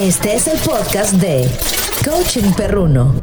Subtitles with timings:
[0.00, 1.46] Este es el podcast de
[2.10, 3.22] Coaching Perruno.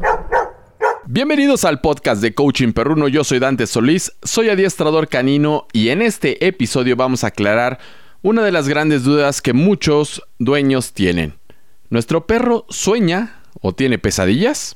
[1.07, 6.03] Bienvenidos al podcast de Coaching Perruno, yo soy Dante Solís, soy adiestrador canino y en
[6.03, 7.79] este episodio vamos a aclarar
[8.21, 11.33] una de las grandes dudas que muchos dueños tienen.
[11.89, 14.75] ¿Nuestro perro sueña o tiene pesadillas?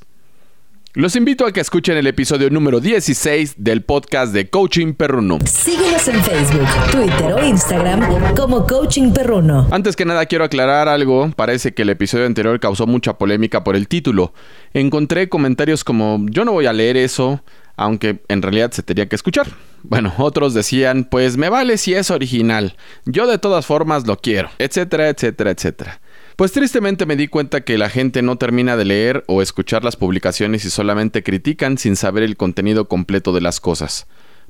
[0.94, 5.38] Los invito a que escuchen el episodio número 16 del podcast de Coaching Perruno.
[5.46, 9.68] Síguenos en Facebook, Twitter o Instagram como Coaching Perruno.
[9.70, 13.74] Antes que nada quiero aclarar algo, parece que el episodio anterior causó mucha polémica por
[13.74, 14.34] el título.
[14.74, 17.42] Encontré comentarios como yo no voy a leer eso,
[17.76, 19.46] aunque en realidad se tenía que escuchar.
[19.84, 24.50] Bueno, otros decían, pues me vale si es original, yo de todas formas lo quiero,
[24.58, 26.00] etcétera, etcétera, etcétera.
[26.36, 29.96] Pues tristemente me di cuenta que la gente no termina de leer o escuchar las
[29.96, 34.06] publicaciones y solamente critican sin saber el contenido completo de las cosas.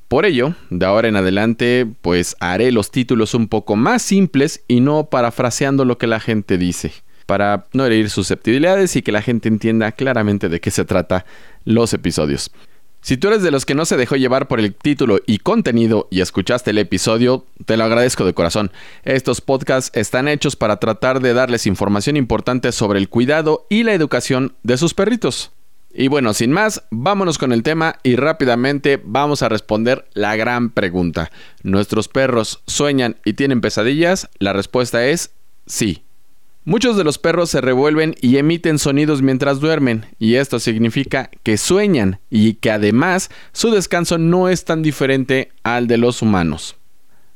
[0.07, 4.79] Por ello, de ahora en adelante, pues haré los títulos un poco más simples y
[4.79, 6.91] no parafraseando lo que la gente dice,
[7.25, 11.25] para no herir susceptibilidades y que la gente entienda claramente de qué se trata
[11.65, 12.51] los episodios.
[13.03, 16.07] Si tú eres de los que no se dejó llevar por el título y contenido
[16.09, 18.71] y escuchaste el episodio, te lo agradezco de corazón.
[19.03, 23.93] Estos podcasts están hechos para tratar de darles información importante sobre el cuidado y la
[23.93, 25.51] educación de sus perritos.
[25.93, 30.69] Y bueno, sin más, vámonos con el tema y rápidamente vamos a responder la gran
[30.69, 31.29] pregunta.
[31.61, 34.29] ¿Nuestros perros sueñan y tienen pesadillas?
[34.39, 35.31] La respuesta es
[35.65, 36.03] sí.
[36.65, 41.57] Muchos de los perros se revuelven y emiten sonidos mientras duermen, y esto significa que
[41.57, 46.77] sueñan y que además su descanso no es tan diferente al de los humanos.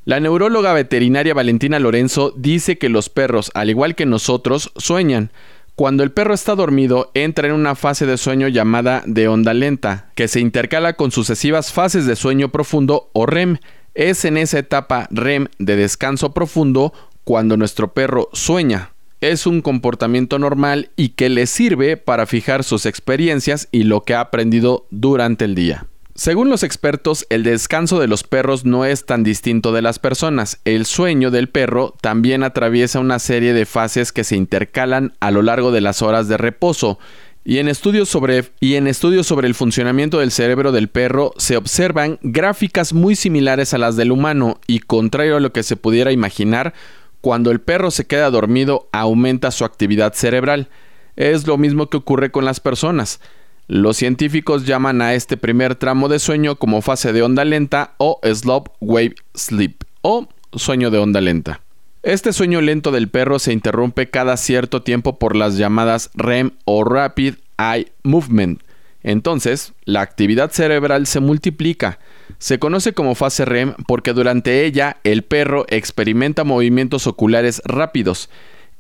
[0.06, 5.34] La neuróloga veterinaria Valentina Lorenzo dice que los perros, al igual que nosotros, sueñan.
[5.76, 10.10] Cuando el perro está dormido, entra en una fase de sueño llamada de onda lenta,
[10.16, 13.58] que se intercala con sucesivas fases de sueño profundo o REM.
[13.94, 16.94] Es en esa etapa REM de descanso profundo
[17.26, 18.92] cuando nuestro perro sueña
[19.22, 24.14] es un comportamiento normal y que le sirve para fijar sus experiencias y lo que
[24.14, 25.88] ha aprendido durante el día.
[26.18, 30.60] Según los expertos, el descanso de los perros no es tan distinto de las personas.
[30.66, 35.44] El sueño del perro también atraviesa una serie de fases que se intercalan a lo
[35.44, 36.98] largo de las horas de reposo.
[37.46, 41.56] Y en, estudios sobre, y en estudios sobre el funcionamiento del cerebro del perro se
[41.56, 46.12] observan gráficas muy similares a las del humano y contrario a lo que se pudiera
[46.12, 46.74] imaginar,
[47.22, 50.70] cuando el perro se queda dormido aumenta su actividad cerebral.
[51.16, 53.20] Es lo mismo que ocurre con las personas.
[53.68, 58.20] Los científicos llaman a este primer tramo de sueño como fase de onda lenta o
[58.24, 61.62] slow wave sleep o sueño de onda lenta.
[62.04, 66.86] Este sueño lento del perro se interrumpe cada cierto tiempo por las llamadas REM o
[66.86, 68.62] Rapid Eye Movement.
[69.04, 72.00] Entonces, la actividad cerebral se multiplica,
[72.40, 78.30] se conoce como fase REM porque durante ella el perro experimenta movimientos oculares rápidos.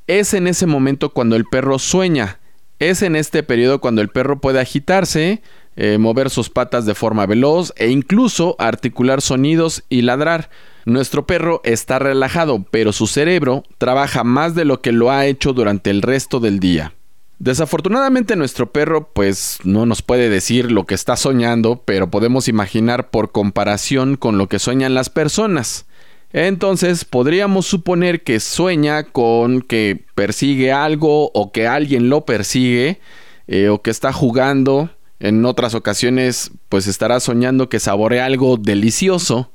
[0.05, 2.39] Es en ese momento cuando el perro sueña.
[2.79, 5.41] Es en este periodo cuando el perro puede agitarse,
[5.75, 10.49] eh, mover sus patas de forma veloz e incluso articular sonidos y ladrar.
[10.85, 15.53] Nuestro perro está relajado, pero su cerebro trabaja más de lo que lo ha hecho
[15.53, 16.93] durante el resto del día.
[17.39, 23.11] Desafortunadamente nuestro perro pues no nos puede decir lo que está soñando, pero podemos imaginar
[23.11, 25.85] por comparación con lo que sueñan las personas.
[26.33, 32.99] Entonces podríamos suponer que sueña con que persigue algo o que alguien lo persigue
[33.47, 34.89] eh, o que está jugando.
[35.19, 39.51] En otras ocasiones pues estará soñando que saborea algo delicioso.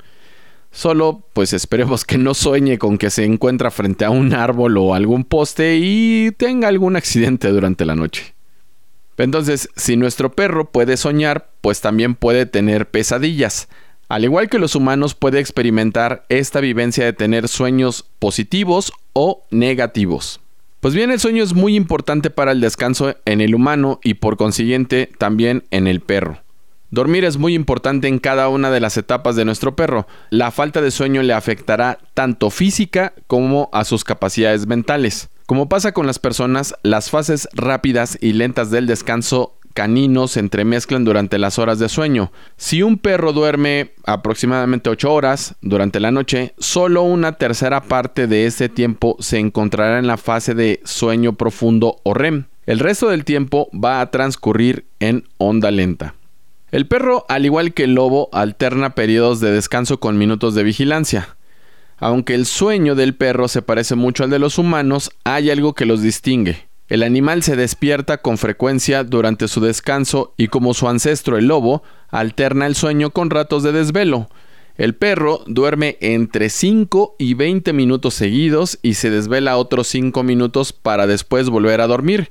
[0.73, 4.95] Solo, pues esperemos que no sueñe con que se encuentra frente a un árbol o
[4.95, 8.35] algún poste y tenga algún accidente durante la noche.
[9.19, 13.69] Entonces, si nuestro perro puede soñar, pues también puede tener pesadillas.
[14.09, 20.41] Al igual que los humanos puede experimentar esta vivencia de tener sueños positivos o negativos.
[20.81, 24.37] Pues bien, el sueño es muy importante para el descanso en el humano y por
[24.37, 26.43] consiguiente también en el perro.
[26.93, 30.07] Dormir es muy importante en cada una de las etapas de nuestro perro.
[30.29, 35.31] La falta de sueño le afectará tanto física como a sus capacidades mentales.
[35.47, 41.07] Como pasa con las personas, las fases rápidas y lentas del descanso canino se entremezclan
[41.07, 42.31] durante las horas de sueño.
[42.59, 48.45] Si un perro duerme aproximadamente 8 horas durante la noche, solo una tercera parte de
[48.45, 52.45] ese tiempo se encontrará en la fase de sueño profundo o REM.
[52.67, 56.17] El resto del tiempo va a transcurrir en onda lenta.
[56.73, 61.37] El perro, al igual que el lobo, alterna periodos de descanso con minutos de vigilancia.
[61.99, 65.85] Aunque el sueño del perro se parece mucho al de los humanos, hay algo que
[65.85, 66.67] los distingue.
[66.89, 71.83] El animal se despierta con frecuencia durante su descanso y como su ancestro el lobo,
[72.09, 74.31] alterna el sueño con ratos de desvelo.
[74.77, 80.73] El perro duerme entre 5 y 20 minutos seguidos y se desvela otros 5 minutos
[80.73, 82.31] para después volver a dormir.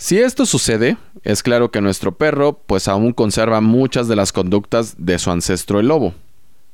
[0.00, 4.94] Si esto sucede, es claro que nuestro perro pues aún conserva muchas de las conductas
[4.96, 6.14] de su ancestro el lobo.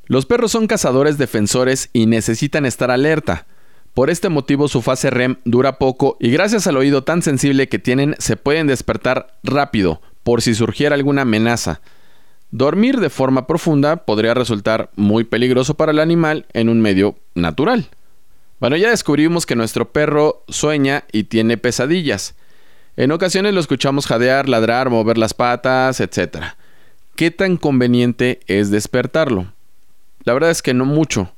[0.04, 3.46] Los perros son cazadores defensores y necesitan estar alerta.
[3.94, 7.78] Por este motivo su fase REM dura poco y gracias al oído tan sensible que
[7.78, 11.80] tienen se pueden despertar rápido por si surgiera alguna amenaza.
[12.50, 17.88] Dormir de forma profunda podría resultar muy peligroso para el animal en un medio natural.
[18.60, 22.34] Bueno, ya descubrimos que nuestro perro sueña y tiene pesadillas.
[22.96, 26.54] En ocasiones lo escuchamos jadear, ladrar, mover las patas, etc.
[27.16, 29.52] ¿Qué tan conveniente es despertarlo?
[30.22, 31.32] La verdad es que no mucho.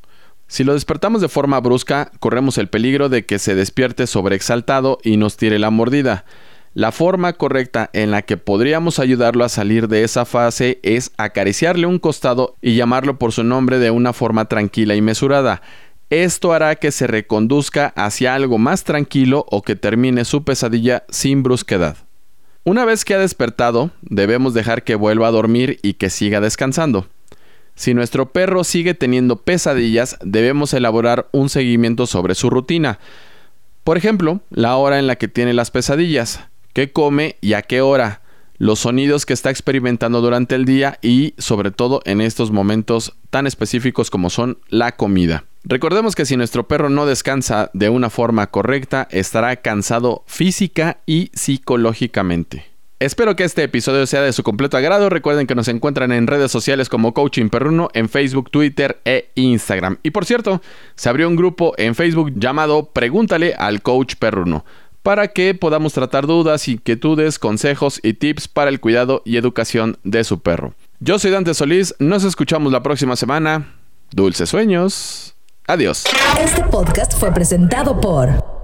[0.48, 5.16] Si lo despertamos de forma brusca, corremos el peligro de que se despierte sobreexaltado y
[5.16, 6.26] nos tire la mordida.
[6.74, 11.86] La forma correcta en la que podríamos ayudarlo a salir de esa fase es acariciarle
[11.86, 15.62] un costado y llamarlo por su nombre de una forma tranquila y mesurada.
[16.10, 21.42] Esto hará que se reconduzca hacia algo más tranquilo o que termine su pesadilla sin
[21.42, 21.96] brusquedad.
[22.62, 27.08] Una vez que ha despertado, debemos dejar que vuelva a dormir y que siga descansando.
[27.74, 33.00] Si nuestro perro sigue teniendo pesadillas, debemos elaborar un seguimiento sobre su rutina.
[33.82, 36.40] Por ejemplo, la hora en la que tiene las pesadillas,
[36.72, 38.22] qué come y a qué hora,
[38.58, 43.46] los sonidos que está experimentando durante el día y sobre todo en estos momentos tan
[43.46, 45.44] específicos como son la comida.
[45.68, 51.32] Recordemos que si nuestro perro no descansa de una forma correcta, estará cansado física y
[51.34, 52.66] psicológicamente.
[53.00, 55.10] Espero que este episodio sea de su completo agrado.
[55.10, 59.98] Recuerden que nos encuentran en redes sociales como Coaching Perruno en Facebook, Twitter e Instagram.
[60.04, 60.62] Y por cierto,
[60.94, 64.64] se abrió un grupo en Facebook llamado Pregúntale al Coach Perruno
[65.02, 70.22] para que podamos tratar dudas, inquietudes, consejos y tips para el cuidado y educación de
[70.22, 70.74] su perro.
[71.00, 73.74] Yo soy Dante Solís, nos escuchamos la próxima semana.
[74.12, 75.35] Dulces sueños.
[75.68, 76.04] Adiós.
[76.40, 78.55] Este podcast fue presentado por